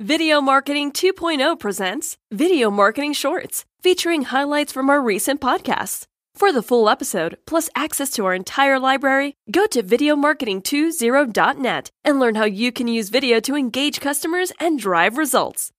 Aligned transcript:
Video 0.00 0.40
Marketing 0.40 0.90
2.0 0.90 1.60
presents 1.60 2.16
Video 2.32 2.70
Marketing 2.70 3.12
Shorts, 3.12 3.66
featuring 3.82 4.22
highlights 4.22 4.72
from 4.72 4.88
our 4.88 5.02
recent 5.02 5.38
podcasts. 5.38 6.06
For 6.34 6.50
the 6.50 6.62
full 6.62 6.88
episode, 6.88 7.36
plus 7.46 7.68
access 7.76 8.10
to 8.12 8.24
our 8.24 8.34
entire 8.34 8.78
library, 8.78 9.34
go 9.50 9.66
to 9.66 9.82
videomarketing20.net 9.82 11.90
and 12.04 12.18
learn 12.18 12.36
how 12.36 12.46
you 12.46 12.72
can 12.72 12.88
use 12.88 13.10
video 13.10 13.38
to 13.40 13.54
engage 13.54 14.00
customers 14.00 14.50
and 14.58 14.78
drive 14.78 15.18
results. 15.18 15.72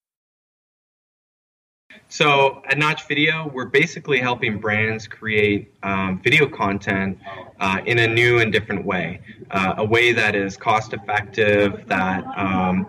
So 2.09 2.61
at 2.69 2.77
Notch 2.77 3.07
Video, 3.07 3.49
we're 3.53 3.65
basically 3.65 4.19
helping 4.19 4.59
brands 4.59 5.07
create 5.07 5.73
um, 5.81 6.19
video 6.23 6.47
content 6.47 7.17
uh, 7.59 7.79
in 7.85 7.99
a 7.99 8.07
new 8.07 8.39
and 8.39 8.51
different 8.51 8.85
way, 8.85 9.19
uh, 9.51 9.75
a 9.77 9.85
way 9.85 10.11
that 10.11 10.35
is 10.35 10.55
cost 10.55 10.93
effective, 10.93 11.87
that 11.87 12.23
um, 12.37 12.85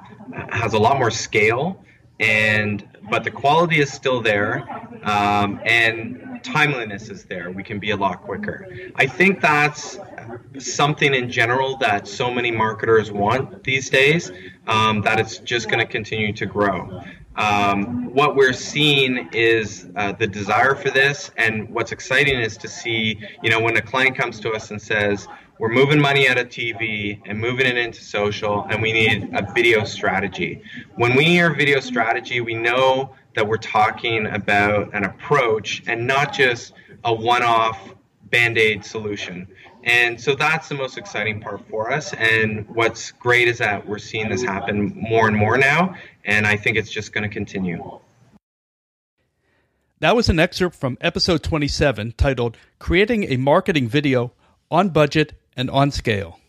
has 0.50 0.74
a 0.74 0.78
lot 0.78 0.98
more 0.98 1.10
scale, 1.10 1.82
and 2.20 2.86
but 3.10 3.24
the 3.24 3.30
quality 3.30 3.80
is 3.80 3.92
still 3.92 4.20
there, 4.20 4.66
um, 5.04 5.60
and 5.64 6.33
timeliness 6.44 7.08
is 7.08 7.24
there. 7.24 7.50
We 7.50 7.64
can 7.64 7.78
be 7.80 7.90
a 7.90 7.96
lot 7.96 8.22
quicker. 8.22 8.68
I 8.94 9.06
think 9.06 9.40
that's 9.40 9.98
something 10.58 11.14
in 11.14 11.30
general 11.30 11.76
that 11.78 12.06
so 12.06 12.30
many 12.30 12.50
marketers 12.52 13.10
want 13.10 13.64
these 13.64 13.90
days. 13.90 14.30
Um, 14.66 15.02
that 15.02 15.20
it's 15.20 15.38
just 15.38 15.68
going 15.68 15.80
to 15.80 15.86
continue 15.86 16.32
to 16.32 16.46
grow 16.46 17.02
um, 17.36 18.12
what 18.14 18.36
we're 18.36 18.52
seeing 18.52 19.28
is 19.32 19.88
uh, 19.96 20.12
the 20.12 20.26
desire 20.26 20.74
for 20.74 20.90
this, 20.90 21.30
and 21.36 21.68
what's 21.68 21.90
exciting 21.90 22.38
is 22.38 22.56
to 22.58 22.68
see, 22.68 23.18
you 23.42 23.50
know, 23.50 23.60
when 23.60 23.76
a 23.76 23.82
client 23.82 24.16
comes 24.16 24.38
to 24.40 24.52
us 24.52 24.70
and 24.70 24.80
says, 24.80 25.26
"We're 25.58 25.70
moving 25.72 26.00
money 26.00 26.28
out 26.28 26.38
of 26.38 26.48
TV 26.48 27.20
and 27.26 27.38
moving 27.38 27.66
it 27.66 27.76
into 27.76 28.02
social, 28.02 28.66
and 28.70 28.80
we 28.80 28.92
need 28.92 29.30
a 29.34 29.52
video 29.52 29.84
strategy." 29.84 30.62
When 30.94 31.16
we 31.16 31.24
hear 31.24 31.52
video 31.52 31.80
strategy, 31.80 32.40
we 32.40 32.54
know 32.54 33.14
that 33.34 33.46
we're 33.46 33.56
talking 33.56 34.26
about 34.26 34.94
an 34.94 35.04
approach 35.04 35.82
and 35.86 36.06
not 36.06 36.32
just 36.32 36.72
a 37.04 37.12
one-off 37.12 37.94
band-aid 38.30 38.84
solution. 38.84 39.46
And 39.84 40.18
so 40.20 40.34
that's 40.34 40.68
the 40.68 40.74
most 40.74 40.96
exciting 40.96 41.40
part 41.40 41.60
for 41.68 41.92
us. 41.92 42.14
And 42.14 42.66
what's 42.68 43.12
great 43.12 43.48
is 43.48 43.58
that 43.58 43.86
we're 43.86 43.98
seeing 43.98 44.30
this 44.30 44.42
happen 44.42 44.94
more 44.96 45.28
and 45.28 45.36
more 45.36 45.58
now. 45.58 45.94
And 46.24 46.46
I 46.46 46.56
think 46.56 46.76
it's 46.76 46.90
just 46.90 47.12
going 47.12 47.28
to 47.28 47.32
continue. 47.32 48.00
That 50.00 50.16
was 50.16 50.28
an 50.28 50.38
excerpt 50.38 50.74
from 50.74 50.98
episode 51.00 51.42
27 51.42 52.14
titled 52.16 52.56
Creating 52.78 53.24
a 53.24 53.36
Marketing 53.36 53.88
Video 53.88 54.32
on 54.70 54.88
Budget 54.88 55.34
and 55.56 55.70
on 55.70 55.90
Scale. 55.90 56.40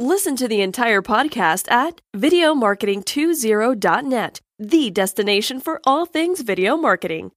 Listen 0.00 0.34
to 0.34 0.48
the 0.48 0.60
entire 0.60 1.02
podcast 1.02 1.70
at 1.70 2.00
videomarketing20.net, 2.16 4.40
the 4.58 4.90
destination 4.90 5.60
for 5.60 5.80
all 5.86 6.04
things 6.04 6.40
video 6.40 6.76
marketing. 6.76 7.30